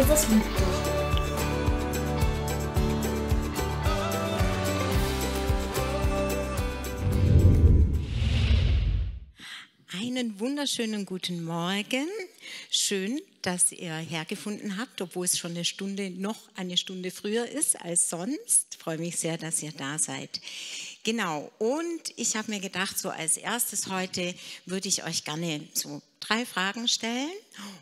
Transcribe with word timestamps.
Jesus 0.00 0.28
liebt 0.28 0.46
dich. 0.46 0.66
Einen 9.92 10.40
wunderschönen 10.40 11.04
guten 11.04 11.44
Morgen. 11.44 12.08
Schön, 12.70 13.20
dass 13.42 13.72
ihr 13.72 13.94
hergefunden 13.94 14.78
habt, 14.78 15.02
obwohl 15.02 15.26
es 15.26 15.36
schon 15.36 15.50
eine 15.50 15.66
Stunde, 15.66 16.08
noch 16.08 16.48
eine 16.56 16.78
Stunde 16.78 17.10
früher 17.10 17.46
ist 17.46 17.78
als 17.78 18.08
sonst. 18.08 18.68
Ich 18.70 18.78
freue 18.78 18.96
mich 18.96 19.18
sehr, 19.18 19.36
dass 19.36 19.62
ihr 19.62 19.72
da 19.72 19.98
seid. 19.98 20.40
Genau, 21.02 21.50
und 21.58 22.12
ich 22.16 22.36
habe 22.36 22.50
mir 22.50 22.60
gedacht, 22.60 22.98
so 22.98 23.08
als 23.08 23.38
erstes 23.38 23.86
heute 23.86 24.34
würde 24.66 24.88
ich 24.88 25.04
euch 25.04 25.24
gerne 25.24 25.66
so 25.72 26.02
drei 26.20 26.44
Fragen 26.44 26.88
stellen. 26.88 27.32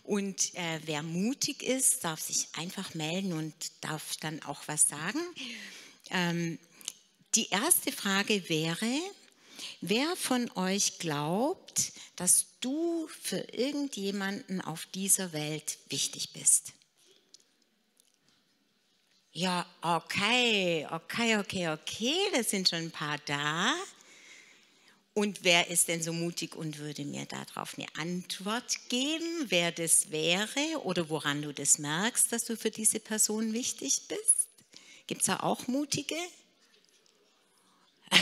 Und 0.05 0.55
äh, 0.55 0.80
wer 0.84 1.02
mutig 1.02 1.62
ist, 1.62 2.05
darf 2.05 2.20
sich 2.20 2.46
einfach 2.52 2.95
melden 2.95 3.33
und 3.33 3.55
darf 3.80 4.16
dann 4.20 4.41
auch 4.45 4.62
was 4.66 4.88
sagen. 4.88 5.20
Ähm, 6.10 6.59
die 7.34 7.48
erste 7.48 7.91
Frage 7.91 8.48
wäre, 8.48 9.01
wer 9.80 10.15
von 10.16 10.51
euch 10.52 10.98
glaubt, 10.98 11.93
dass 12.15 12.46
du 12.60 13.09
für 13.21 13.41
irgendjemanden 13.52 14.60
auf 14.60 14.87
dieser 14.95 15.32
Welt 15.32 15.79
wichtig 15.88 16.32
bist? 16.32 16.73
Ja, 19.38 19.65
okay, 19.83 20.84
okay, 20.91 21.37
okay, 21.37 21.69
okay, 21.69 22.16
da 22.34 22.42
sind 22.42 22.69
schon 22.69 22.80
ein 22.80 22.91
paar 22.91 23.19
da. 23.24 23.73
Und 25.15 25.45
wer 25.45 25.69
ist 25.69 25.87
denn 25.87 26.02
so 26.02 26.12
mutig 26.12 26.56
und 26.56 26.79
würde 26.79 27.05
mir 27.05 27.24
darauf 27.24 27.79
eine 27.79 27.87
Antwort 27.96 28.88
geben, 28.88 29.46
wer 29.48 29.70
das 29.70 30.10
wäre 30.10 30.82
oder 30.82 31.09
woran 31.09 31.43
du 31.43 31.54
das 31.54 31.79
merkst, 31.79 32.32
dass 32.32 32.46
du 32.46 32.57
für 32.57 32.73
diese 32.73 32.98
Person 32.98 33.52
wichtig 33.52 34.09
bist? 34.09 34.48
Gibt 35.07 35.21
es 35.21 35.29
da 35.29 35.38
auch 35.38 35.68
mutige? 35.68 36.16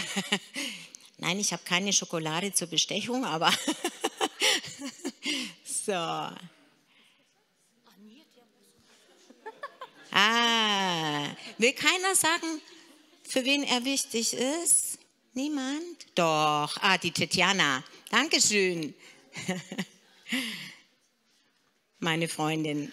Nein, 1.16 1.41
ich 1.41 1.50
habe 1.54 1.62
keine 1.64 1.94
Schokolade 1.94 2.52
zur 2.52 2.69
Bestechung, 2.69 3.24
aber 3.24 3.50
so. 5.64 6.28
Ah, 10.16 11.27
will 11.57 11.73
keiner 11.73 12.16
sagen, 12.16 12.61
für 13.23 13.44
wen 13.45 13.63
er 13.63 13.83
wichtig 13.85 14.33
ist? 14.33 14.97
Niemand? 15.33 15.97
Doch. 16.16 16.77
Ah, 16.81 16.97
die 16.97 17.11
Tetjana. 17.11 17.83
Dankeschön. 18.09 18.94
Meine 21.99 22.27
Freundin. 22.27 22.91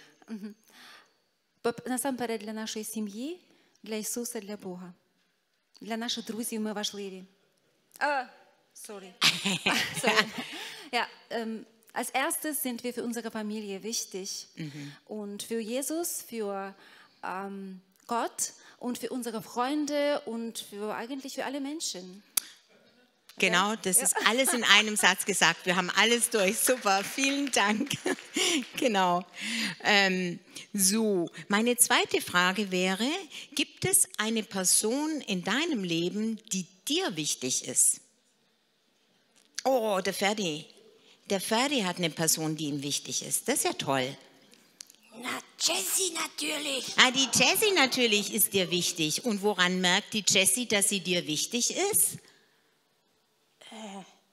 Поп- 1.63 1.87
Насамперед 1.87 2.41
для 2.41 2.53
нашої 2.53 2.85
сім'ї, 2.85 3.41
для 3.83 3.95
Ісуса, 3.97 4.41
для 4.41 4.57
Бога. 4.57 4.93
Для 5.81 5.97
наших 5.97 6.25
друзів 6.25 6.61
ми 6.61 6.73
важливі. 6.73 7.25
Ah, 8.01 8.25
sorry. 8.89 9.13
Ah, 9.67 10.01
sorry. 10.05 10.25
Ja, 10.93 11.07
ähm, 11.31 11.67
als 11.93 12.11
erstes 12.15 12.63
sind 12.67 12.85
wir 12.85 12.93
für 12.95 13.03
unsere 13.05 13.31
Familie 13.31 13.83
wichtig. 13.83 14.29
Und 15.09 15.43
für 15.43 15.61
Jesus, 15.61 16.23
für 16.31 16.75
ähm, 17.24 17.82
Gott 18.08 18.54
und 18.80 18.98
für 18.98 19.10
unsere 19.10 19.42
Freunde 19.42 20.22
und 20.26 20.60
für 20.60 20.94
eigentlich 20.96 21.36
für 21.36 21.46
alle 21.46 21.62
Menschen. 21.62 22.24
Genau, 23.40 23.76
das 23.76 24.02
ist 24.02 24.16
alles 24.28 24.54
in 24.54 24.64
einem 24.64 24.96
Satz 24.96 25.26
gesagt. 25.26 25.66
Wir 25.66 25.76
haben 25.76 25.90
alles 25.90 26.30
durch. 26.30 26.60
Super, 26.60 27.04
vielen 27.04 27.52
Dank. 27.52 27.90
genau. 28.78 29.26
Ähm, 29.84 30.40
so, 30.72 31.30
meine 31.48 31.76
zweite 31.78 32.22
Frage 32.22 32.70
wäre, 32.70 33.10
gibt 33.56 33.86
es 33.86 34.08
eine 34.18 34.44
Person 34.44 35.22
in 35.22 35.44
deinem 35.44 35.84
Leben, 35.84 36.40
die 36.52 36.68
dir 36.88 37.16
wichtig 37.16 37.68
ist? 37.68 38.02
Oh, 39.64 40.00
der 40.06 40.14
Ferdi. 40.14 40.66
Der 41.30 41.42
Ferdi 41.42 41.82
hat 41.82 41.98
eine 41.98 42.12
Person, 42.12 42.56
die 42.56 42.66
ihm 42.66 42.84
wichtig 42.84 43.26
ist. 43.26 43.48
Das 43.48 43.56
ist 43.56 43.64
ja 43.64 43.74
toll. 43.74 44.16
Na, 45.22 45.40
Jessie 45.64 46.12
natürlich. 46.14 46.86
Ah, 46.98 47.10
die 47.12 47.30
Jessie 47.34 47.72
natürlich 47.74 48.34
ist 48.34 48.52
dir 48.52 48.70
wichtig. 48.70 49.24
Und 49.24 49.42
woran 49.42 49.80
merkt 49.80 50.14
die 50.14 50.24
Jessie, 50.28 50.68
dass 50.68 50.90
sie 50.90 51.00
dir 51.00 51.26
wichtig 51.26 51.74
ist? 51.92 52.18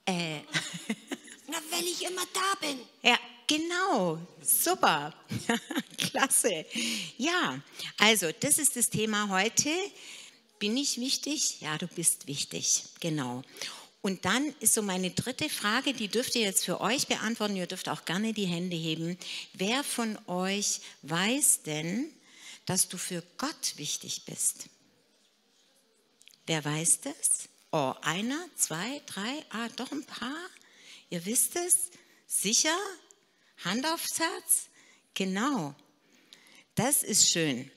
Äh. 0.05 0.11
äh. 0.11 0.41
Na, 1.47 1.57
weil 1.69 1.85
ich 1.85 2.03
immer 2.03 2.25
da 2.33 2.67
bin. 2.67 2.79
Ja, 3.01 3.17
genau. 3.47 4.19
Super. 4.41 5.13
Klasse. 5.97 6.65
Ja, 7.17 7.61
also 7.97 8.31
das 8.37 8.57
ist 8.57 8.75
das 8.75 8.89
Thema 8.89 9.29
heute. 9.29 9.69
Bin 10.59 10.75
ich 10.75 10.99
wichtig? 10.99 11.61
Ja, 11.61 11.77
du 11.77 11.87
bist 11.87 12.27
wichtig. 12.27 12.83
Genau. 12.99 13.41
Und 14.01 14.25
dann 14.25 14.53
ist 14.59 14.73
so 14.73 14.81
meine 14.81 15.11
dritte 15.11 15.47
Frage, 15.47 15.93
die 15.93 16.07
dürft 16.07 16.35
ihr 16.35 16.41
jetzt 16.41 16.65
für 16.65 16.81
euch 16.81 17.07
beantworten. 17.07 17.55
Ihr 17.55 17.67
dürft 17.67 17.87
auch 17.87 18.03
gerne 18.05 18.33
die 18.33 18.45
Hände 18.45 18.75
heben. 18.75 19.17
Wer 19.53 19.83
von 19.83 20.17
euch 20.27 20.81
weiß 21.03 21.61
denn, 21.63 22.11
dass 22.65 22.89
du 22.89 22.97
für 22.97 23.23
Gott 23.37 23.77
wichtig 23.77 24.25
bist? 24.25 24.69
Wer 26.47 26.65
weiß 26.65 27.01
das? 27.01 27.49
Oh, 27.71 27.93
einer, 28.01 28.43
zwei, 28.55 29.01
drei, 29.05 29.45
ah, 29.51 29.69
doch 29.75 29.91
ein 29.91 30.03
paar. 30.03 30.49
Ihr 31.09 31.23
wisst 31.25 31.55
es? 31.55 31.91
Sicher? 32.27 32.75
Hand 33.63 33.85
aufs 33.85 34.19
Herz? 34.19 34.69
Genau. 35.13 35.75
Das 36.75 37.03
ist 37.03 37.29
schön. 37.29 37.69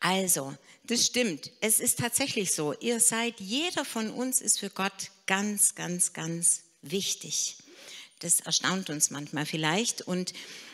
Also, 0.00 0.56
das 0.88 1.06
stimmt. 1.06 1.50
Es 1.60 1.80
ist 1.80 1.98
tatsächlich 1.98 2.52
so. 2.52 2.72
Ihr 2.80 2.98
seid, 2.98 3.40
jeder 3.40 3.84
von 3.84 4.10
uns 4.10 4.40
ist 4.40 4.58
für 4.58 4.70
Gott 4.70 5.10
ganz, 5.26 5.74
ganz, 5.74 6.14
ganz 6.14 6.62
wichtig. 6.82 7.56
Das 8.20 8.40
erstaunt 8.40 8.90
uns 8.90 9.10
manchmal 9.10 9.46
vielleicht. 9.46 10.02
Und 10.02 10.32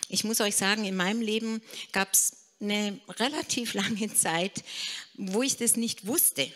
ich 0.09 0.25
muss 0.25 0.41
euch 0.41 0.57
sagen, 0.57 0.85
in 0.85 0.97
meinem 0.97 1.21
Leben 1.21 1.63
gab 1.93 2.13
es 2.13 2.33
eine 2.61 2.99
relativ 3.19 3.75
lange 3.75 4.15
Zeit, 4.15 4.63
wo 5.15 5.43
ich 5.43 5.57
das 5.57 5.77
nicht 5.77 6.07
wusste. 6.07 6.51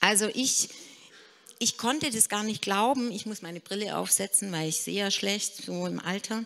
Also 0.00 0.28
ich, 0.34 0.68
ich 1.60 1.78
konnte 1.78 2.10
das 2.10 2.28
gar 2.28 2.42
nicht 2.42 2.62
glauben. 2.62 3.12
Ich 3.12 3.26
muss 3.26 3.42
meine 3.42 3.60
Brille 3.60 3.96
aufsetzen, 3.96 4.50
weil 4.50 4.68
ich 4.68 4.78
sehe 4.78 4.98
ja 4.98 5.10
schlecht, 5.12 5.64
so 5.64 5.86
im 5.86 6.00
Alter. 6.00 6.44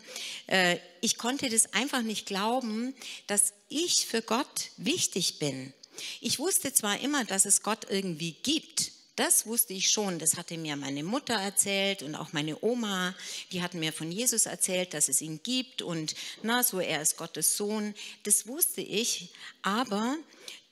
Äh, 0.49 0.77
Ich 1.01 1.17
konnte 1.17 1.49
das 1.49 1.73
einfach 1.73 2.03
nicht 2.03 2.27
glauben, 2.27 2.95
dass 3.27 3.55
ich 3.69 4.07
für 4.07 4.21
Gott 4.23 4.71
wichtig 4.77 5.39
bin. 5.39 5.73
Ich 6.21 6.39
wusste 6.39 6.73
zwar 6.73 7.01
immer, 7.01 7.25
dass 7.25 7.45
es 7.45 7.63
Gott 7.63 7.87
irgendwie 7.89 8.33
gibt. 8.43 8.93
Das 9.17 9.47
wusste 9.47 9.73
ich 9.73 9.91
schon. 9.91 10.19
Das 10.19 10.37
hatte 10.37 10.57
mir 10.57 10.77
meine 10.77 11.03
Mutter 11.03 11.35
erzählt 11.35 12.03
und 12.03 12.15
auch 12.15 12.33
meine 12.33 12.63
Oma. 12.63 13.15
Die 13.51 13.63
hatten 13.63 13.81
mir 13.81 13.93
von 13.93 14.13
Jesus 14.13 14.47
erzählt, 14.47 14.95
dass 14.95 15.09
es 15.09 15.21
ihn 15.21 15.41
gibt 15.43 15.83
und 15.83 16.15
na, 16.43 16.63
so 16.63 16.79
er 16.79 17.03
ist 17.03 17.17
Gottes 17.17 17.57
Sohn. 17.57 17.95
Das 18.23 18.47
wusste 18.47 18.81
ich. 18.81 19.31
Aber 19.63 20.17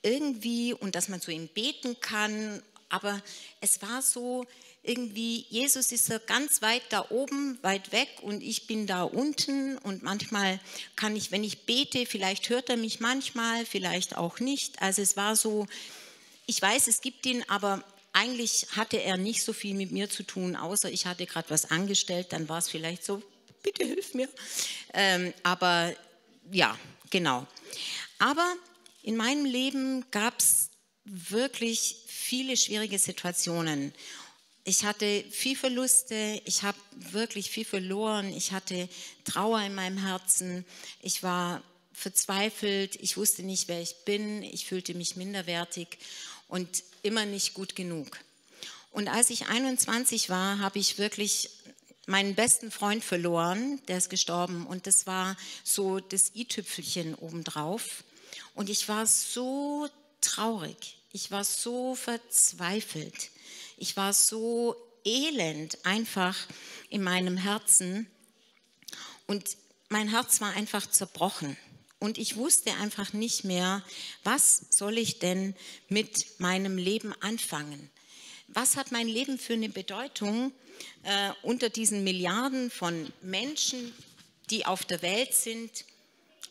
irgendwie 0.02 0.72
und 0.74 0.94
dass 0.94 1.08
man 1.08 1.20
zu 1.20 1.32
ihm 1.32 1.48
beten 1.48 1.98
kann. 2.00 2.62
Aber 2.88 3.20
es 3.60 3.82
war 3.82 4.00
so 4.00 4.46
irgendwie, 4.86 5.46
Jesus 5.50 5.92
ist 5.92 6.06
so 6.06 6.14
ganz 6.26 6.62
weit 6.62 6.82
da 6.90 7.06
oben, 7.10 7.58
weit 7.62 7.92
weg 7.92 8.08
und 8.22 8.42
ich 8.42 8.66
bin 8.66 8.86
da 8.86 9.02
unten 9.02 9.78
und 9.78 10.02
manchmal 10.02 10.60
kann 10.94 11.16
ich, 11.16 11.30
wenn 11.30 11.44
ich 11.44 11.62
bete, 11.62 12.06
vielleicht 12.06 12.48
hört 12.48 12.70
er 12.70 12.76
mich 12.76 13.00
manchmal, 13.00 13.66
vielleicht 13.66 14.16
auch 14.16 14.40
nicht. 14.40 14.80
Also 14.80 15.02
es 15.02 15.16
war 15.16 15.36
so, 15.36 15.66
ich 16.46 16.60
weiß, 16.60 16.86
es 16.86 17.00
gibt 17.00 17.26
ihn, 17.26 17.44
aber 17.48 17.82
eigentlich 18.12 18.68
hatte 18.76 19.02
er 19.02 19.16
nicht 19.16 19.42
so 19.42 19.52
viel 19.52 19.74
mit 19.74 19.92
mir 19.92 20.08
zu 20.08 20.22
tun, 20.22 20.56
außer 20.56 20.90
ich 20.90 21.06
hatte 21.06 21.26
gerade 21.26 21.50
was 21.50 21.70
angestellt, 21.70 22.28
dann 22.30 22.48
war 22.48 22.58
es 22.58 22.68
vielleicht 22.68 23.04
so, 23.04 23.22
bitte 23.62 23.84
hilf 23.84 24.14
mir. 24.14 24.28
Ähm, 24.94 25.34
aber 25.42 25.94
ja, 26.50 26.78
genau. 27.10 27.46
Aber 28.18 28.54
in 29.02 29.16
meinem 29.16 29.44
Leben 29.44 30.04
gab 30.10 30.38
es 30.38 30.70
wirklich 31.04 31.96
viele 32.06 32.56
schwierige 32.56 32.98
Situationen. 32.98 33.92
Ich 34.68 34.84
hatte 34.84 35.24
viel 35.30 35.56
Verluste, 35.56 36.42
ich 36.44 36.64
habe 36.64 36.76
wirklich 36.96 37.52
viel 37.52 37.64
verloren, 37.64 38.34
ich 38.36 38.50
hatte 38.50 38.88
Trauer 39.24 39.60
in 39.60 39.76
meinem 39.76 39.96
Herzen, 39.96 40.64
ich 41.00 41.22
war 41.22 41.62
verzweifelt, 41.92 42.96
ich 42.96 43.16
wusste 43.16 43.44
nicht, 43.44 43.68
wer 43.68 43.80
ich 43.80 43.94
bin, 44.04 44.42
ich 44.42 44.66
fühlte 44.66 44.94
mich 44.94 45.14
minderwertig 45.14 45.98
und 46.48 46.82
immer 47.04 47.26
nicht 47.26 47.54
gut 47.54 47.76
genug. 47.76 48.18
Und 48.90 49.06
als 49.06 49.30
ich 49.30 49.46
21 49.46 50.30
war, 50.30 50.58
habe 50.58 50.80
ich 50.80 50.98
wirklich 50.98 51.50
meinen 52.06 52.34
besten 52.34 52.72
Freund 52.72 53.04
verloren, 53.04 53.80
der 53.86 53.98
ist 53.98 54.10
gestorben 54.10 54.66
und 54.66 54.88
das 54.88 55.06
war 55.06 55.36
so 55.62 56.00
das 56.00 56.34
i-Tüpfelchen 56.34 57.14
obendrauf. 57.14 58.02
Und 58.56 58.68
ich 58.68 58.88
war 58.88 59.06
so 59.06 59.88
traurig, 60.20 60.98
ich 61.12 61.30
war 61.30 61.44
so 61.44 61.94
verzweifelt, 61.94 63.30
ich 63.76 63.96
war 63.96 64.12
so 64.12 64.76
elend 65.04 65.84
einfach 65.84 66.36
in 66.90 67.02
meinem 67.02 67.36
Herzen 67.36 68.06
und 69.26 69.56
mein 69.88 70.08
Herz 70.08 70.40
war 70.40 70.52
einfach 70.54 70.86
zerbrochen. 70.86 71.56
und 71.98 72.18
ich 72.18 72.36
wusste 72.36 72.74
einfach 72.74 73.14
nicht 73.14 73.44
mehr, 73.44 73.82
was 74.22 74.66
soll 74.70 74.98
ich 74.98 75.18
denn 75.18 75.54
mit 75.88 76.38
meinem 76.38 76.76
Leben 76.76 77.14
anfangen? 77.20 77.90
Was 78.48 78.76
hat 78.76 78.92
mein 78.92 79.08
Leben 79.08 79.38
für 79.38 79.54
eine 79.54 79.70
Bedeutung 79.70 80.52
äh, 81.04 81.32
unter 81.42 81.70
diesen 81.70 82.04
Milliarden 82.04 82.70
von 82.70 83.12
Menschen, 83.22 83.94
die 84.50 84.66
auf 84.66 84.84
der 84.84 85.00
Welt 85.02 85.32
sind? 85.32 85.84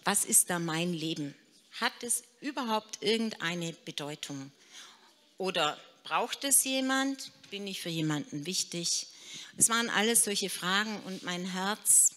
Was 0.03 0.25
ist 0.25 0.49
da 0.49 0.57
mein 0.57 0.93
Leben? 0.93 1.35
Hat 1.79 1.93
es 2.01 2.23
überhaupt 2.41 3.01
irgendeine 3.01 3.73
Bedeutung? 3.85 4.51
Oder 5.37 5.79
braucht 6.05 6.43
es 6.43 6.63
jemand? 6.63 7.31
Bin 7.49 7.67
ich 7.67 7.81
für 7.81 7.89
jemanden 7.89 8.45
wichtig? 8.45 9.07
Es 9.57 9.69
waren 9.69 9.89
alles 9.89 10.23
solche 10.23 10.49
Fragen 10.49 10.99
und 11.01 11.23
mein 11.23 11.45
Herz, 11.45 12.11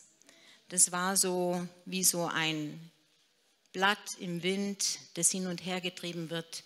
das 0.69 0.93
war 0.93 1.17
so 1.17 1.67
wie 1.87 2.05
so 2.05 2.27
ein 2.27 2.91
Blatt 3.73 4.19
im 4.21 4.43
Wind, 4.43 4.99
das 5.15 5.31
hin 5.31 5.47
und 5.47 5.65
her 5.65 5.81
getrieben 5.81 6.29
wird 6.29 6.65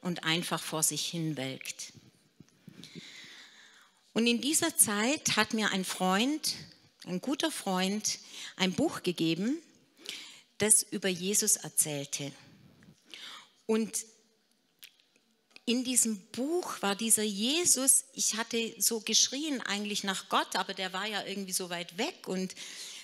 und 0.00 0.24
einfach 0.24 0.60
vor 0.60 0.82
sich 0.82 1.06
hin 1.06 1.36
welkt. 1.36 1.92
Und 4.12 4.26
in 4.26 4.40
dieser 4.40 4.76
Zeit 4.76 5.36
hat 5.36 5.54
mir 5.54 5.70
ein 5.70 5.84
Freund, 5.84 6.56
ein 7.04 7.20
guter 7.20 7.52
Freund, 7.52 8.18
ein 8.56 8.72
Buch 8.72 9.04
gegeben, 9.04 9.62
das 10.58 10.82
über 10.82 11.08
Jesus 11.08 11.56
erzählte. 11.56 12.32
Und 13.66 14.04
in 15.66 15.82
diesem 15.82 16.20
Buch 16.28 16.80
war 16.80 16.94
dieser 16.94 17.24
Jesus, 17.24 18.04
ich 18.14 18.36
hatte 18.36 18.74
so 18.78 19.00
geschrien 19.00 19.60
eigentlich 19.62 20.04
nach 20.04 20.28
Gott, 20.28 20.54
aber 20.54 20.74
der 20.74 20.92
war 20.92 21.06
ja 21.06 21.24
irgendwie 21.26 21.52
so 21.52 21.68
weit 21.70 21.98
weg 21.98 22.28
und 22.28 22.54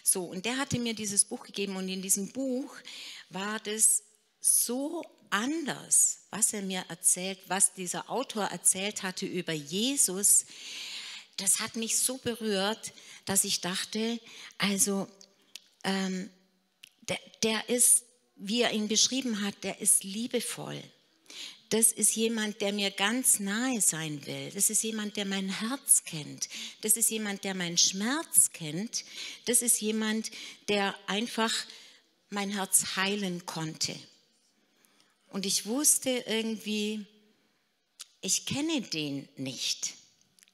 so. 0.04 0.24
Und 0.24 0.44
der 0.44 0.56
hatte 0.58 0.78
mir 0.78 0.94
dieses 0.94 1.24
Buch 1.24 1.42
gegeben 1.42 1.74
und 1.74 1.88
in 1.88 2.02
diesem 2.02 2.30
Buch 2.30 2.72
war 3.30 3.58
das 3.60 4.04
so 4.40 5.02
anders, 5.30 6.20
was 6.30 6.52
er 6.52 6.62
mir 6.62 6.84
erzählt, 6.88 7.40
was 7.48 7.74
dieser 7.74 8.08
Autor 8.08 8.44
erzählt 8.44 9.02
hatte 9.02 9.26
über 9.26 9.52
Jesus. 9.52 10.44
Das 11.38 11.58
hat 11.58 11.74
mich 11.74 11.98
so 11.98 12.18
berührt, 12.18 12.92
dass 13.24 13.42
ich 13.42 13.60
dachte, 13.60 14.20
also 14.58 15.08
ähm, 15.82 16.30
der, 17.00 17.18
der 17.42 17.68
ist, 17.68 18.04
wie 18.36 18.62
er 18.62 18.70
ihn 18.70 18.86
beschrieben 18.86 19.44
hat, 19.44 19.64
der 19.64 19.80
ist 19.80 20.04
liebevoll 20.04 20.80
das 21.72 21.90
ist 21.90 22.14
jemand, 22.16 22.60
der 22.60 22.70
mir 22.74 22.90
ganz 22.90 23.40
nahe 23.40 23.80
sein 23.80 24.26
will. 24.26 24.50
Das 24.54 24.68
ist 24.68 24.82
jemand, 24.82 25.16
der 25.16 25.24
mein 25.24 25.48
Herz 25.48 26.04
kennt. 26.04 26.50
Das 26.82 26.98
ist 26.98 27.10
jemand, 27.10 27.44
der 27.44 27.54
meinen 27.54 27.78
Schmerz 27.78 28.50
kennt. 28.52 29.06
Das 29.46 29.62
ist 29.62 29.80
jemand, 29.80 30.30
der 30.68 30.94
einfach 31.06 31.54
mein 32.28 32.50
Herz 32.50 32.96
heilen 32.96 33.46
konnte. 33.46 33.96
Und 35.28 35.46
ich 35.46 35.64
wusste 35.64 36.10
irgendwie, 36.26 37.06
ich 38.20 38.44
kenne 38.44 38.82
den 38.82 39.26
nicht, 39.38 39.94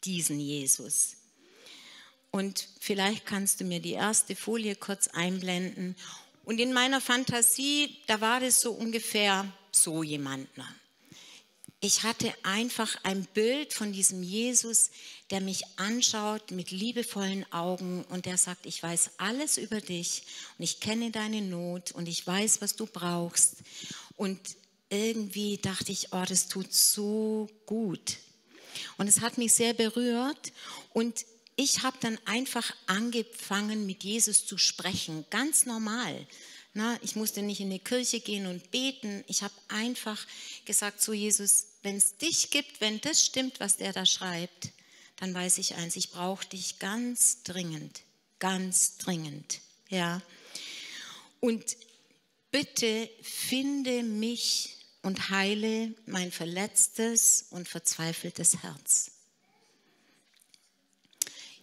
diesen 0.04 0.38
Jesus. 0.38 1.16
Und 2.30 2.68
vielleicht 2.78 3.26
kannst 3.26 3.60
du 3.60 3.64
mir 3.64 3.80
die 3.80 3.94
erste 3.94 4.36
Folie 4.36 4.76
kurz 4.76 5.08
einblenden. 5.08 5.96
Und 6.44 6.60
in 6.60 6.72
meiner 6.72 7.00
Fantasie, 7.00 7.96
da 8.06 8.20
war 8.20 8.38
das 8.38 8.60
so 8.60 8.70
ungefähr 8.70 9.52
so 9.72 10.04
jemand. 10.04 10.48
Ich 11.80 12.02
hatte 12.02 12.32
einfach 12.42 12.96
ein 13.04 13.24
Bild 13.34 13.72
von 13.72 13.92
diesem 13.92 14.24
Jesus, 14.24 14.90
der 15.30 15.40
mich 15.40 15.62
anschaut 15.76 16.50
mit 16.50 16.72
liebevollen 16.72 17.50
Augen 17.52 18.04
und 18.08 18.26
der 18.26 18.36
sagt, 18.36 18.66
ich 18.66 18.82
weiß 18.82 19.12
alles 19.18 19.58
über 19.58 19.80
dich 19.80 20.24
und 20.58 20.64
ich 20.64 20.80
kenne 20.80 21.12
deine 21.12 21.40
Not 21.40 21.92
und 21.92 22.08
ich 22.08 22.26
weiß, 22.26 22.60
was 22.62 22.74
du 22.74 22.86
brauchst. 22.86 23.58
Und 24.16 24.40
irgendwie 24.90 25.58
dachte 25.58 25.92
ich, 25.92 26.12
oh, 26.12 26.24
das 26.26 26.48
tut 26.48 26.74
so 26.74 27.48
gut. 27.64 28.16
Und 28.96 29.06
es 29.06 29.20
hat 29.20 29.38
mich 29.38 29.54
sehr 29.54 29.72
berührt 29.72 30.52
und 30.94 31.24
ich 31.54 31.84
habe 31.84 31.96
dann 32.00 32.18
einfach 32.24 32.74
angefangen, 32.86 33.86
mit 33.86 34.02
Jesus 34.02 34.46
zu 34.46 34.58
sprechen, 34.58 35.24
ganz 35.30 35.64
normal. 35.64 36.26
Na, 36.78 36.96
ich 37.02 37.16
musste 37.16 37.42
nicht 37.42 37.58
in 37.58 37.70
die 37.70 37.80
Kirche 37.80 38.20
gehen 38.20 38.46
und 38.46 38.70
beten. 38.70 39.24
Ich 39.26 39.42
habe 39.42 39.52
einfach 39.66 40.24
gesagt 40.64 41.02
zu 41.02 41.12
Jesus, 41.12 41.66
wenn 41.82 41.96
es 41.96 42.18
dich 42.18 42.50
gibt, 42.50 42.80
wenn 42.80 43.00
das 43.00 43.26
stimmt, 43.26 43.58
was 43.58 43.78
der 43.78 43.92
da 43.92 44.06
schreibt, 44.06 44.70
dann 45.16 45.34
weiß 45.34 45.58
ich 45.58 45.74
eins, 45.74 45.96
ich 45.96 46.10
brauche 46.10 46.46
dich 46.46 46.78
ganz 46.78 47.42
dringend, 47.42 48.02
ganz 48.38 48.96
dringend. 48.98 49.60
Ja. 49.88 50.22
Und 51.40 51.76
bitte 52.52 53.10
finde 53.22 54.04
mich 54.04 54.76
und 55.02 55.30
heile 55.30 55.92
mein 56.06 56.30
verletztes 56.30 57.46
und 57.50 57.68
verzweifeltes 57.68 58.62
Herz. 58.62 59.10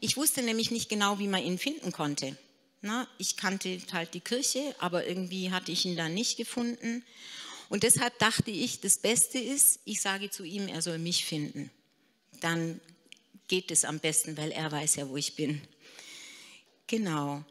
Ich 0.01 0.17
wusste 0.17 0.41
nämlich 0.41 0.71
nicht 0.71 0.89
genau, 0.89 1.19
wie 1.19 1.29
man 1.29 1.41
ihn 1.41 1.57
finden 1.57 1.93
konnte. 1.93 2.37
Na, 2.81 3.07
ich 3.17 3.37
kannte 3.37 3.79
halt 3.91 4.13
die 4.13 4.19
Kirche, 4.19 4.75
aber 4.79 5.07
irgendwie 5.07 5.51
hatte 5.51 5.71
ich 5.71 5.85
ihn 5.85 5.95
da 5.95 6.09
nicht 6.09 6.37
gefunden. 6.37 7.03
Und 7.69 7.83
deshalb 7.83 8.17
dachte 8.19 8.51
ich, 8.51 8.79
das 8.79 8.97
Beste 8.97 9.39
ist, 9.39 9.79
ich 9.85 10.01
sage 10.01 10.29
zu 10.29 10.43
ihm, 10.43 10.67
er 10.67 10.81
soll 10.81 10.99
mich 10.99 11.25
finden. 11.25 11.71
Dann 12.41 12.79
geht 13.47 13.71
es 13.71 13.85
am 13.85 13.99
besten, 13.99 14.37
weil 14.37 14.51
er 14.51 14.71
weiß 14.71 14.95
ja, 14.95 15.09
wo 15.09 15.17
ich 15.17 15.35
bin. 15.35 15.61
Genau. 16.87 17.43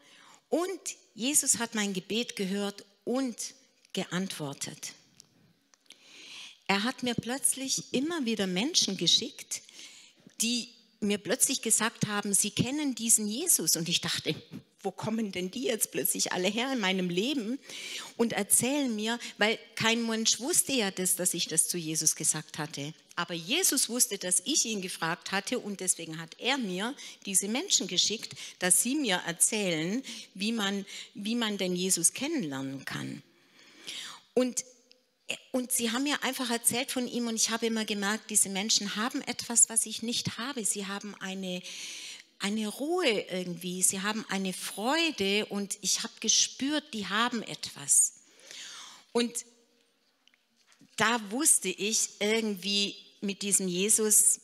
Und 0.49 0.79
Jesus 1.15 1.59
hat 1.59 1.75
mein 1.75 1.93
Gebet 1.93 2.35
gehört 2.35 2.85
und 3.03 3.35
geantwortet. 3.93 4.93
Er 6.67 6.83
hat 6.83 7.03
mir 7.03 7.13
plötzlich 7.13 7.93
immer 7.93 8.25
wieder 8.25 8.47
Menschen 8.47 8.97
geschickt, 8.97 9.61
die 10.41 10.69
mir 10.99 11.17
plötzlich 11.17 11.61
gesagt 11.61 12.07
haben, 12.07 12.33
sie 12.33 12.51
kennen 12.51 12.95
diesen 12.95 13.27
Jesus. 13.27 13.75
Und 13.75 13.89
ich 13.89 14.01
dachte, 14.01 14.35
wo 14.81 14.91
kommen 14.91 15.31
denn 15.31 15.51
die 15.51 15.63
jetzt 15.63 15.91
plötzlich 15.91 16.31
alle 16.31 16.47
her 16.47 16.71
in 16.71 16.79
meinem 16.79 17.09
Leben 17.09 17.59
und 18.17 18.33
erzählen 18.33 18.95
mir, 18.95 19.19
weil 19.37 19.57
kein 19.75 20.05
Mensch 20.05 20.39
wusste 20.39 20.73
ja 20.73 20.91
das, 20.91 21.15
dass 21.15 21.33
ich 21.33 21.47
das 21.47 21.67
zu 21.67 21.77
Jesus 21.77 22.15
gesagt 22.15 22.59
hatte. 22.59 22.93
Aber 23.17 23.33
Jesus 23.33 23.89
wusste, 23.89 24.17
dass 24.17 24.41
ich 24.45 24.65
ihn 24.65 24.81
gefragt 24.81 25.31
hatte 25.31 25.59
und 25.59 25.79
deswegen 25.79 26.19
hat 26.19 26.35
er 26.37 26.57
mir 26.57 26.93
diese 27.25 27.47
Menschen 27.47 27.87
geschickt, 27.87 28.35
dass 28.59 28.83
sie 28.83 28.95
mir 28.95 29.21
erzählen, 29.25 30.03
wie 30.33 30.51
man, 30.51 30.85
wie 31.13 31.35
man 31.35 31.57
denn 31.57 31.75
Jesus 31.75 32.13
kennenlernen 32.13 32.85
kann. 32.85 33.23
Und 34.33 34.65
und 35.51 35.71
sie 35.71 35.91
haben 35.91 36.03
mir 36.03 36.21
einfach 36.23 36.49
erzählt 36.49 36.91
von 36.91 37.07
ihm 37.07 37.27
und 37.27 37.35
ich 37.35 37.49
habe 37.49 37.65
immer 37.65 37.85
gemerkt, 37.85 38.29
diese 38.29 38.49
Menschen 38.49 38.95
haben 38.95 39.21
etwas, 39.21 39.69
was 39.69 39.85
ich 39.85 40.03
nicht 40.03 40.37
habe. 40.37 40.63
Sie 40.63 40.85
haben 40.85 41.15
eine, 41.19 41.61
eine 42.39 42.67
Ruhe 42.67 43.21
irgendwie, 43.31 43.81
sie 43.81 44.01
haben 44.01 44.25
eine 44.29 44.53
Freude 44.53 45.47
und 45.47 45.77
ich 45.81 46.03
habe 46.03 46.13
gespürt, 46.19 46.93
die 46.93 47.07
haben 47.07 47.41
etwas. 47.41 48.13
Und 49.13 49.33
da 50.97 51.19
wusste 51.31 51.69
ich 51.69 52.09
irgendwie 52.19 52.95
mit 53.21 53.41
diesem 53.41 53.67
Jesus, 53.67 54.41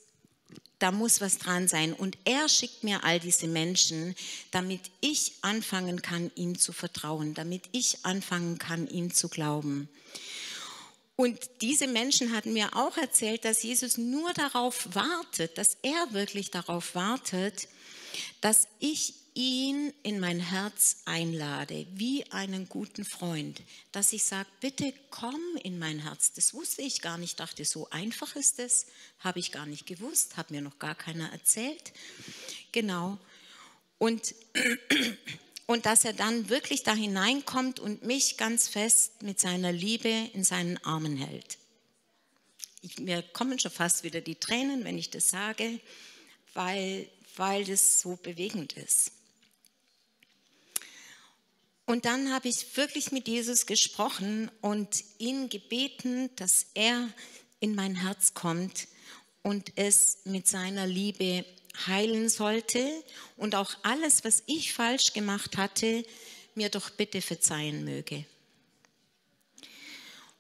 da 0.80 0.92
muss 0.92 1.22
was 1.22 1.38
dran 1.38 1.68
sein. 1.68 1.94
Und 1.94 2.18
er 2.26 2.50
schickt 2.50 2.84
mir 2.84 3.04
all 3.04 3.20
diese 3.20 3.48
Menschen, 3.48 4.16
damit 4.50 4.82
ich 5.00 5.34
anfangen 5.42 6.02
kann, 6.02 6.32
ihm 6.36 6.58
zu 6.58 6.74
vertrauen, 6.74 7.36
damit 7.36 7.66
ich 7.72 8.04
anfangen 8.04 8.58
kann, 8.58 8.88
ihm 8.88 9.14
zu 9.14 9.30
glauben. 9.30 9.88
Und 11.22 11.38
diese 11.62 11.86
Menschen 11.86 12.36
hatten 12.36 12.52
mir 12.52 12.76
auch 12.76 12.98
erzählt, 12.98 13.46
dass 13.46 13.62
Jesus 13.62 14.00
nur 14.00 14.34
darauf 14.34 14.96
wartet, 14.96 15.56
dass 15.56 15.78
er 15.84 16.14
wirklich 16.14 16.50
darauf 16.50 16.96
wartet, 16.96 17.68
dass 18.42 18.68
ich 18.80 19.14
ihn 19.36 19.94
in 20.02 20.20
mein 20.20 20.40
Herz 20.40 21.04
einlade, 21.06 21.86
wie 21.94 22.26
einen 22.32 22.68
guten 22.68 23.06
Freund, 23.06 23.62
dass 23.92 24.14
ich 24.14 24.24
sage, 24.24 24.50
bitte 24.62 24.96
komm 25.12 25.40
in 25.62 25.78
mein 25.78 26.00
Herz. 26.00 26.34
Das 26.34 26.56
wusste 26.56 26.82
ich 26.82 27.02
gar 27.02 27.20
nicht, 27.20 27.40
dachte, 27.40 27.66
so 27.66 27.88
einfach 27.92 28.36
ist 28.36 28.58
es, 28.58 28.88
habe 29.20 29.38
ich 29.38 29.52
gar 29.52 29.68
nicht 29.68 29.86
gewusst, 29.86 30.38
hat 30.38 30.50
mir 30.50 30.62
noch 30.62 30.80
gar 30.80 30.96
keiner 30.96 31.32
erzählt. 31.32 31.94
Genau. 32.72 33.20
Und, 34.00 34.34
und 35.66 35.86
dass 35.86 36.06
er 36.06 36.14
dann 36.14 36.50
wirklich 36.50 36.84
da 36.84 36.94
hineinkommt 36.94 37.80
und 37.80 38.04
mich 38.04 38.38
ganz 38.38 38.68
fest 38.68 39.22
mit 39.24 39.40
seiner 39.40 39.72
Liebe 39.72 40.10
in 40.34 40.44
seinen 40.44 40.78
Armen 40.84 41.18
hält. 41.18 41.58
Ich, 42.82 43.00
mir 43.00 43.22
kommen 43.22 43.60
schon 43.60 43.72
fast 43.72 44.04
wieder 44.04 44.22
die 44.22 44.36
Tränen, 44.36 44.84
wenn 44.84 44.98
ich 44.98 45.10
das 45.10 45.30
sage, 45.30 45.80
weil 46.54 47.08
weil 47.36 47.66
das 47.66 48.00
so 48.02 48.16
bewegend 48.18 48.74
ist. 48.74 49.12
Und 51.86 52.06
dann 52.06 52.32
habe 52.32 52.48
ich 52.48 52.78
wirklich 52.78 53.12
mit 53.12 53.28
Jesus 53.28 53.66
gesprochen 53.66 54.50
und 54.62 55.04
ihn 55.18 55.50
gebeten, 55.50 56.30
dass 56.36 56.68
er 56.74 57.10
in 57.60 57.76
mein 57.76 57.96
Herz 57.96 58.34
kommt 58.34 58.88
und 59.44 59.74
es 59.76 60.20
mit 60.24 60.48
seiner 60.48 60.88
Liebe 60.88 61.46
heilen 61.88 62.30
sollte 62.30 63.04
und 63.38 63.56
auch 63.56 63.76
alles, 63.84 64.24
was 64.24 64.44
ich 64.46 64.74
falsch 64.74 65.14
gemacht 65.14 65.58
hatte, 65.58 66.06
mir 66.56 66.70
doch 66.70 66.90
bitte 66.90 67.22
verzeihen 67.22 67.84
möge. 67.84 68.26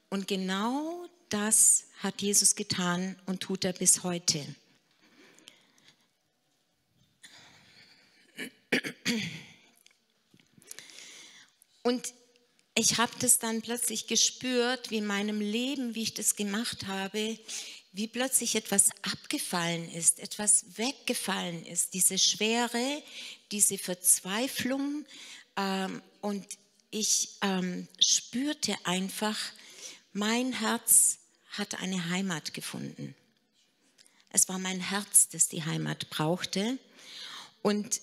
Und 0.09 0.27
genau 0.27 1.07
das 1.29 1.85
hat 1.99 2.21
Jesus 2.21 2.55
getan 2.55 3.17
und 3.25 3.41
tut 3.41 3.63
er 3.63 3.73
bis 3.73 4.03
heute. 4.03 4.45
Und 11.83 12.13
ich 12.75 12.97
habe 12.97 13.11
das 13.19 13.39
dann 13.39 13.61
plötzlich 13.61 14.07
gespürt, 14.07 14.91
wie 14.91 14.97
in 14.97 15.05
meinem 15.05 15.41
Leben, 15.41 15.95
wie 15.95 16.03
ich 16.03 16.13
das 16.13 16.35
gemacht 16.35 16.87
habe, 16.87 17.37
wie 17.93 18.07
plötzlich 18.07 18.55
etwas 18.55 18.89
abgefallen 19.01 19.89
ist, 19.91 20.19
etwas 20.19 20.77
weggefallen 20.77 21.65
ist, 21.65 21.93
diese 21.93 22.17
Schwere, 22.17 23.03
diese 23.51 23.77
Verzweiflung. 23.77 25.05
Ähm, 25.57 26.01
und 26.21 26.45
ich 26.89 27.37
ähm, 27.41 27.87
spürte 27.99 28.75
einfach, 28.85 29.37
mein 30.13 30.53
Herz 30.53 31.19
hat 31.51 31.81
eine 31.81 32.09
Heimat 32.09 32.53
gefunden. 32.53 33.15
Es 34.29 34.47
war 34.47 34.59
mein 34.59 34.79
Herz, 34.79 35.27
das 35.29 35.49
die 35.49 35.63
Heimat 35.63 36.09
brauchte. 36.09 36.77
Und 37.61 38.01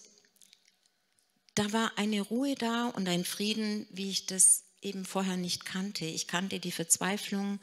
da 1.54 1.72
war 1.72 1.96
eine 1.96 2.20
Ruhe 2.20 2.54
da 2.54 2.88
und 2.88 3.08
ein 3.08 3.24
Frieden, 3.24 3.86
wie 3.90 4.10
ich 4.10 4.26
das 4.26 4.64
eben 4.82 5.04
vorher 5.06 5.36
nicht 5.36 5.64
kannte. 5.64 6.04
Ich 6.04 6.28
kannte 6.28 6.60
die 6.60 6.72
Verzweiflung 6.72 7.58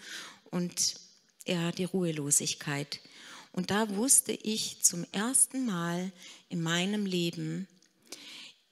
und 0.49 0.95
ja, 1.45 1.71
die 1.71 1.85
Ruhelosigkeit. 1.85 2.99
Und 3.51 3.71
da 3.71 3.89
wusste 3.95 4.33
ich 4.33 4.81
zum 4.81 5.05
ersten 5.11 5.65
Mal 5.65 6.11
in 6.49 6.61
meinem 6.61 7.05
Leben, 7.05 7.67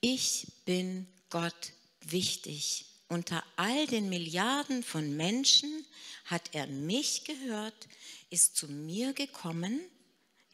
ich 0.00 0.48
bin 0.66 1.06
Gott 1.30 1.72
wichtig. 2.02 2.86
Unter 3.08 3.42
all 3.56 3.86
den 3.86 4.08
Milliarden 4.08 4.82
von 4.82 5.16
Menschen 5.16 5.86
hat 6.26 6.50
er 6.52 6.66
mich 6.66 7.24
gehört, 7.24 7.88
ist 8.28 8.56
zu 8.56 8.68
mir 8.68 9.12
gekommen, 9.12 9.80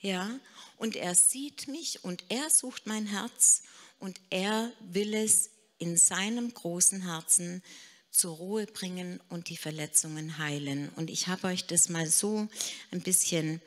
ja, 0.00 0.38
und 0.76 0.96
er 0.96 1.14
sieht 1.14 1.68
mich 1.68 2.04
und 2.04 2.24
er 2.28 2.48
sucht 2.48 2.86
mein 2.86 3.06
Herz 3.06 3.62
und 3.98 4.20
er 4.30 4.72
will 4.80 5.12
es 5.14 5.50
in 5.78 5.96
seinem 5.96 6.54
großen 6.54 7.02
Herzen 7.02 7.62
zur 8.10 8.36
Ruhe 8.36 8.66
bringen 8.66 9.20
und 9.28 9.48
die 9.48 9.56
Verletzungen 9.56 10.38
heilen. 10.38 10.88
Und 10.90 11.10
ich 11.10 11.28
habe 11.28 11.46
euch 11.46 11.66
das 11.66 11.88
mal 11.88 12.06
so 12.06 12.48
ein 12.90 13.00
bisschen 13.02 13.60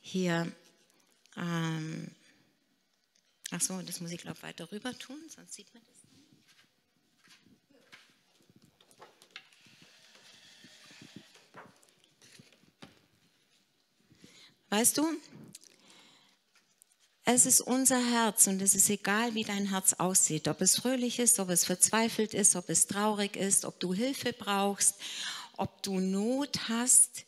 hier, 0.00 0.52
ähm, 1.36 2.10
ach 3.50 3.60
so, 3.60 3.80
das 3.82 4.00
muss 4.00 4.10
ich 4.10 4.20
glaube 4.20 4.42
weiter 4.42 4.70
rüber 4.70 4.96
tun, 4.98 5.18
sonst 5.28 5.54
sieht 5.54 5.72
man 5.74 5.82
das. 5.84 5.96
Weißt 14.68 14.98
du, 14.98 15.06
es 17.28 17.44
ist 17.44 17.60
unser 17.60 17.98
Herz 17.98 18.46
und 18.46 18.62
es 18.62 18.76
ist 18.76 18.88
egal, 18.88 19.34
wie 19.34 19.42
dein 19.42 19.66
Herz 19.66 19.94
aussieht, 19.94 20.46
ob 20.46 20.60
es 20.60 20.76
fröhlich 20.76 21.18
ist, 21.18 21.40
ob 21.40 21.50
es 21.50 21.64
verzweifelt 21.64 22.34
ist, 22.34 22.54
ob 22.54 22.70
es 22.70 22.86
traurig 22.86 23.34
ist, 23.34 23.64
ob 23.64 23.80
du 23.80 23.92
Hilfe 23.92 24.32
brauchst, 24.32 24.94
ob 25.56 25.82
du 25.82 25.98
Not 25.98 26.68
hast. 26.68 27.24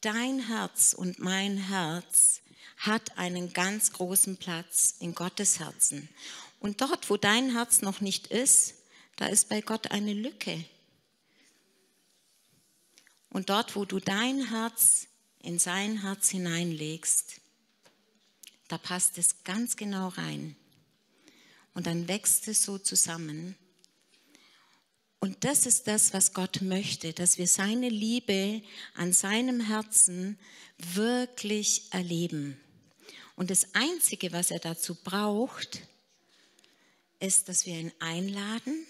Dein 0.00 0.40
Herz 0.46 0.94
und 0.94 1.18
mein 1.18 1.58
Herz 1.58 2.40
hat 2.78 3.18
einen 3.18 3.52
ganz 3.52 3.92
großen 3.92 4.38
Platz 4.38 4.94
in 5.00 5.14
Gottes 5.14 5.60
Herzen. 5.60 6.08
Und 6.58 6.80
dort, 6.80 7.10
wo 7.10 7.18
dein 7.18 7.52
Herz 7.52 7.82
noch 7.82 8.00
nicht 8.00 8.28
ist, 8.28 8.72
da 9.16 9.26
ist 9.26 9.50
bei 9.50 9.60
Gott 9.60 9.90
eine 9.90 10.14
Lücke. 10.14 10.64
Und 13.28 13.50
dort, 13.50 13.76
wo 13.76 13.84
du 13.84 14.00
dein 14.00 14.48
Herz 14.48 15.08
in 15.40 15.58
sein 15.58 16.00
Herz 16.00 16.30
hineinlegst, 16.30 17.42
da 18.68 18.78
passt 18.78 19.18
es 19.18 19.42
ganz 19.44 19.76
genau 19.76 20.08
rein. 20.08 20.56
Und 21.74 21.86
dann 21.86 22.08
wächst 22.08 22.48
es 22.48 22.62
so 22.62 22.78
zusammen. 22.78 23.56
Und 25.20 25.44
das 25.44 25.66
ist 25.66 25.86
das, 25.86 26.12
was 26.12 26.32
Gott 26.32 26.60
möchte, 26.62 27.12
dass 27.12 27.38
wir 27.38 27.48
seine 27.48 27.88
Liebe 27.88 28.62
an 28.94 29.12
seinem 29.12 29.60
Herzen 29.60 30.38
wirklich 30.78 31.92
erleben. 31.92 32.60
Und 33.34 33.50
das 33.50 33.74
Einzige, 33.74 34.32
was 34.32 34.50
er 34.50 34.58
dazu 34.58 34.94
braucht, 34.94 35.82
ist, 37.20 37.48
dass 37.48 37.66
wir 37.66 37.74
ihn 37.74 37.92
einladen, 37.98 38.86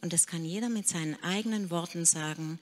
und 0.00 0.12
das 0.12 0.26
kann 0.26 0.44
jeder 0.44 0.68
mit 0.68 0.88
seinen 0.88 1.22
eigenen 1.22 1.70
Worten 1.70 2.04
sagen, 2.04 2.58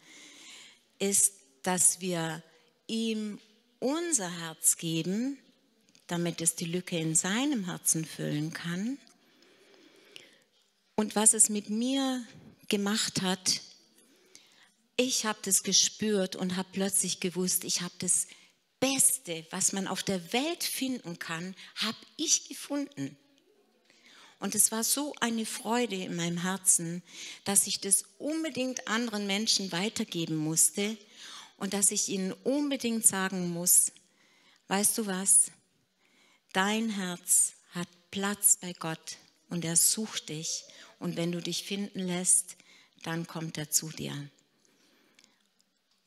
ist, 0.99 1.35
dass 1.63 2.01
wir 2.01 2.43
ihm 2.87 3.39
unser 3.79 4.31
Herz 4.41 4.77
geben 4.77 5.39
damit 6.09 6.41
es 6.41 6.57
die 6.57 6.65
Lücke 6.65 6.99
in 6.99 7.15
seinem 7.15 7.67
Herzen 7.67 8.05
füllen 8.05 8.53
kann. 8.53 8.99
Und 10.97 11.15
was 11.15 11.33
es 11.33 11.49
mit 11.49 11.71
mir 11.71 12.25
gemacht 12.69 13.23
hat, 13.23 13.61
ich 14.97 15.25
habe 15.25 15.39
das 15.43 15.63
gespürt 15.63 16.35
und 16.35 16.57
habe 16.57 16.69
plötzlich 16.73 17.21
gewusst, 17.21 17.63
ich 17.63 17.83
habe 17.83 17.95
das 18.01 18.27
Beste, 18.81 19.47
was 19.51 19.73
man 19.73 19.87
auf 19.87 20.03
der 20.03 20.33
Welt 20.33 20.65
finden 20.65 21.19
kann, 21.19 21.55
habe 21.77 21.97
ich 22.17 22.49
gefunden. 22.49 23.17
Und 24.41 24.55
es 24.55 24.71
war 24.71 24.85
so 24.85 25.15
eine 25.21 25.47
Freude 25.47 25.97
in 25.97 26.17
meinem 26.17 26.43
Herzen, 26.43 27.03
dass 27.45 27.67
ich 27.67 27.81
das 27.81 28.05
unbedingt 28.19 28.87
anderen 28.89 29.27
Menschen 29.27 29.73
weitergeben 29.73 30.37
musste 30.37 30.97
und 31.57 31.75
dass 31.75 31.91
ich 31.91 32.09
ihnen 32.09 32.33
unbedingt 32.45 33.05
sagen 33.05 33.51
muss, 33.51 33.93
weißt 34.69 34.99
du 34.99 35.07
was, 35.07 35.51
Dein 36.53 36.91
Herz 36.91 37.53
hat 37.71 37.89
Platz 38.11 38.59
bei 38.61 38.73
Gott 38.73 39.19
und 39.49 39.65
er 39.65 39.77
sucht 39.77 40.29
dich. 40.29 40.65
Und 40.99 41.17
wenn 41.17 41.33
du 41.33 41.41
dich 41.41 41.65
finden 41.65 42.01
lässt, 42.01 42.57
dann 43.03 43.27
kommt 43.27 43.59
er 43.59 43.71
zu 43.71 43.91
dir. 43.91 44.15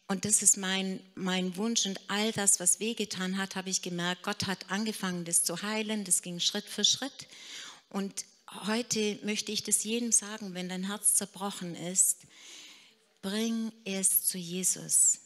Und 0.07 0.25
das 0.25 0.41
ist 0.41 0.57
mein, 0.57 0.99
mein 1.15 1.55
Wunsch 1.55 1.85
und 1.85 1.97
all 2.09 2.33
das, 2.33 2.59
was 2.59 2.81
wehgetan 2.81 3.37
hat, 3.37 3.55
habe 3.55 3.69
ich 3.69 3.81
gemerkt, 3.81 4.23
Gott 4.23 4.45
hat 4.45 4.69
angefangen, 4.69 5.23
das 5.23 5.45
zu 5.45 5.61
heilen. 5.61 6.03
Das 6.03 6.21
ging 6.21 6.41
Schritt 6.41 6.65
für 6.65 6.83
Schritt. 6.83 7.27
Und 7.87 8.25
heute 8.67 9.19
möchte 9.23 9.53
ich 9.53 9.63
das 9.63 9.85
jedem 9.85 10.11
sagen, 10.11 10.53
wenn 10.53 10.67
dein 10.67 10.87
Herz 10.87 11.15
zerbrochen 11.15 11.75
ist, 11.75 12.17
bring 13.21 13.71
es 13.85 14.25
zu 14.25 14.37
Jesus. 14.37 15.19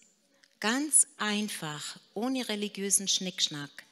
Ganz 0.60 1.08
einfach, 1.18 1.98
ohne 2.14 2.48
religiösen 2.48 3.08
Schnickschnack. 3.08 3.86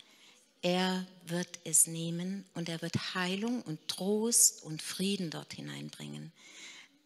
Er 0.64 1.06
wird 1.26 1.60
es 1.66 1.88
nehmen 1.88 2.46
und 2.54 2.70
er 2.70 2.82
wird 2.82 3.16
Heilung 3.16 3.62
und 3.64 3.86
Trost 3.90 4.64
und 4.64 4.82
Frieden 4.82 5.30
dort 5.30 5.54
hineinbringen. 5.54 6.32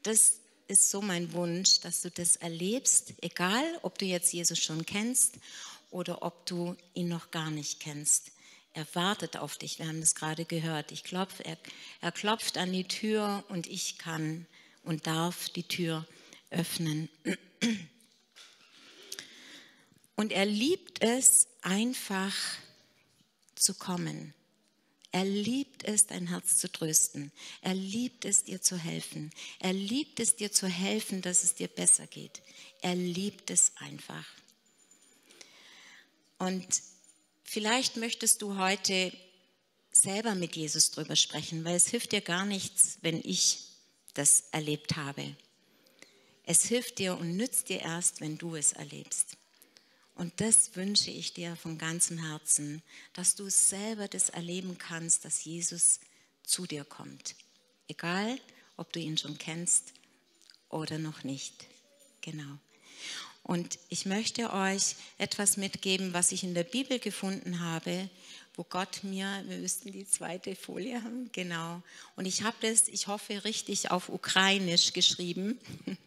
Das 0.03 0.39
ist 0.67 0.91
so 0.91 1.01
mein 1.01 1.33
Wunsch, 1.33 1.79
dass 1.79 2.03
du 2.03 2.11
das 2.11 2.35
erlebst, 2.35 3.13
egal 3.21 3.65
ob 3.81 3.97
du 3.97 4.05
jetzt 4.05 4.31
Jesus 4.31 4.59
schon 4.59 4.85
kennst 4.85 5.39
oder 5.89 6.21
ob 6.21 6.45
du 6.45 6.75
ihn 6.93 7.07
noch 7.07 7.31
gar 7.31 7.49
nicht 7.49 7.79
kennst. 7.79 8.31
Er 8.73 8.85
wartet 8.93 9.37
auf 9.37 9.57
dich, 9.57 9.79
wir 9.79 9.87
haben 9.87 10.01
das 10.01 10.13
gerade 10.13 10.45
gehört. 10.45 10.91
Ich 10.91 11.03
klopf, 11.03 11.39
er, 11.43 11.57
er 12.01 12.11
klopft 12.11 12.59
an 12.59 12.71
die 12.71 12.83
Tür 12.83 13.43
und 13.49 13.65
ich 13.65 13.97
kann 13.97 14.45
und 14.83 15.07
darf 15.07 15.49
die 15.49 15.63
Tür 15.63 16.05
öffnen. 16.51 17.09
Und 20.15 20.31
er 20.31 20.45
liebt 20.45 21.01
es 21.01 21.47
einfach, 21.63 22.35
zu 23.59 23.73
kommen. 23.73 24.33
Er 25.11 25.25
liebt 25.25 25.83
es, 25.83 26.05
dein 26.05 26.27
Herz 26.27 26.57
zu 26.57 26.71
trösten. 26.71 27.31
Er 27.61 27.73
liebt 27.73 28.25
es, 28.25 28.43
dir 28.43 28.61
zu 28.61 28.77
helfen. 28.77 29.31
Er 29.59 29.73
liebt 29.73 30.19
es, 30.19 30.35
dir 30.35 30.51
zu 30.51 30.67
helfen, 30.67 31.21
dass 31.21 31.43
es 31.43 31.55
dir 31.55 31.67
besser 31.67 32.07
geht. 32.07 32.41
Er 32.81 32.95
liebt 32.95 33.49
es 33.49 33.71
einfach. 33.77 34.25
Und 36.37 36.67
vielleicht 37.43 37.97
möchtest 37.97 38.41
du 38.41 38.57
heute 38.57 39.11
selber 39.91 40.35
mit 40.35 40.55
Jesus 40.55 40.91
drüber 40.91 41.15
sprechen, 41.15 41.63
weil 41.63 41.75
es 41.75 41.87
hilft 41.87 42.11
dir 42.11 42.21
gar 42.21 42.45
nichts, 42.45 42.99
wenn 43.01 43.21
ich 43.23 43.59
das 44.13 44.43
erlebt 44.51 44.95
habe. 44.95 45.35
Es 46.43 46.63
hilft 46.65 46.99
dir 46.99 47.17
und 47.17 47.35
nützt 47.35 47.69
dir 47.69 47.81
erst, 47.81 48.21
wenn 48.21 48.37
du 48.37 48.55
es 48.55 48.73
erlebst. 48.73 49.37
Und 50.17 50.41
das 50.41 50.75
wünsche 50.75 51.11
ich 51.11 51.33
dir 51.33 51.55
von 51.55 51.77
ganzem 51.77 52.17
Herzen, 52.17 52.81
dass 53.13 53.35
du 53.35 53.49
selber 53.49 54.07
das 54.07 54.29
erleben 54.29 54.79
kannst, 54.79 55.25
dass 55.25 55.45
Jesus 55.45 55.99
zu 56.43 56.65
dir 56.65 56.83
kommt. 56.83 57.35
Egal, 57.87 58.39
ob 58.77 58.91
du 58.91 58.99
ihn 58.99 59.17
schon 59.19 59.37
kennst 59.37 59.93
oder 60.69 60.97
noch 60.97 61.23
nicht. 61.23 61.67
Genau. 62.21 62.57
Und 63.43 63.77
ich 63.89 64.07
möchte 64.07 64.51
euch 64.51 64.95
etwas 65.19 65.55
mitgeben, 65.55 66.13
was 66.13 66.31
ich 66.31 66.43
in 66.43 66.55
der 66.55 66.63
Bibel 66.63 66.97
gefunden 66.97 67.59
habe, 67.59 68.09
wo 68.55 68.63
Gott 68.63 69.03
mir, 69.03 69.43
wir 69.47 69.57
müssten 69.57 69.91
die 69.91 70.07
zweite 70.07 70.55
Folie 70.55 71.03
haben, 71.03 71.29
genau. 71.31 71.83
Und 72.15 72.25
ich 72.25 72.41
habe 72.41 72.57
das, 72.61 72.87
ich 72.87 73.05
hoffe, 73.05 73.43
richtig 73.43 73.91
auf 73.91 74.09
Ukrainisch 74.09 74.93
geschrieben. 74.93 75.59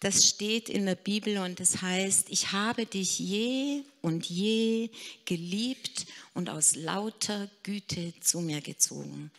das 0.00 0.26
steht 0.26 0.70
in 0.70 0.86
der 0.86 0.94
Bibel 0.94 1.38
und 1.38 1.60
das 1.60 1.82
heißt, 1.82 2.30
ich 2.30 2.52
habe 2.52 2.86
dich 2.86 3.18
je 3.18 3.82
und 4.00 4.26
je 4.26 4.88
geliebt 5.26 6.06
und 6.32 6.48
aus 6.48 6.74
lauter 6.74 7.50
Güte 7.62 8.14
zu 8.20 8.40
mir 8.40 8.62
gezogen. 8.62 9.30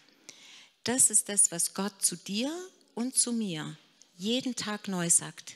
Das 0.84 1.10
ist 1.10 1.30
das, 1.30 1.52
was 1.52 1.74
Gott 1.74 1.94
zu 2.04 2.16
dir 2.16 2.52
und 2.94 3.16
zu 3.16 3.34
mir 3.34 3.76
jeden 4.18 4.56
Tag 4.56 4.88
neu 4.88 5.10
sagt. 5.10 5.56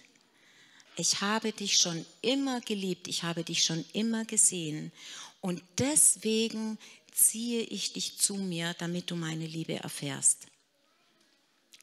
Ich 0.97 1.21
habe 1.21 1.51
dich 1.51 1.77
schon 1.77 2.03
immer 2.21 2.61
geliebt, 2.61 3.07
ich 3.07 3.21
habe 3.21 3.43
dich 3.43 3.63
schon 3.63 3.85
immer 3.93 4.25
gesehen 4.25 4.91
und 5.39 5.61
deswegen 5.77 6.79
ziehe 7.11 7.61
ich 7.61 7.93
dich 7.93 8.17
zu 8.17 8.35
mir, 8.35 8.73
damit 8.79 9.11
du 9.11 9.15
meine 9.15 9.45
Liebe 9.45 9.75
erfährst. 9.75 10.47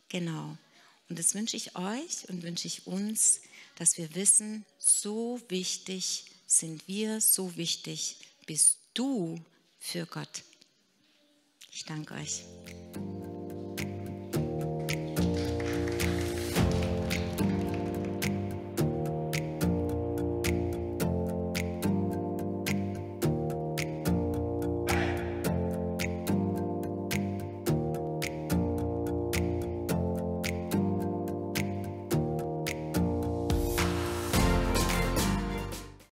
Genau. 0.09 0.57
Und 1.13 1.19
das 1.19 1.35
wünsche 1.35 1.59
ich 1.59 1.77
euch 1.77 2.27
und 2.31 2.43
wünsche 2.43 2.67
ich 2.67 2.87
uns, 2.87 3.43
dass 3.77 3.99
wir 3.99 4.15
wissen, 4.15 4.65
so 4.79 5.39
wichtig 5.49 6.25
sind 6.47 6.89
wir, 6.89 7.21
so 7.21 7.55
wichtig 7.59 8.17
bist 8.47 8.79
du 8.95 9.39
für 9.79 10.07
Gott. 10.07 10.43
Ich 11.71 11.85
danke 11.85 12.15
euch. 12.15 12.45